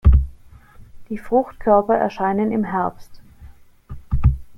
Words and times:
Die 1.09 1.19
Fruchtkörper 1.19 1.95
erscheinen 1.95 2.51
im 2.51 2.63
Herbst. 2.63 3.21